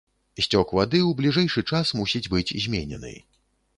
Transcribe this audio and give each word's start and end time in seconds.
Сцёк 0.43 0.71
вады 0.77 1.01
ў 1.09 1.11
бліжэйшы 1.19 1.63
час 1.75 1.93
мусіць 1.99 2.25
быць 2.35 2.55
зменены. 2.67 3.13